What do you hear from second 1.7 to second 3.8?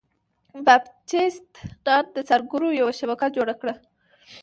نان د څارګرو یوه شبکه جوړه کړه.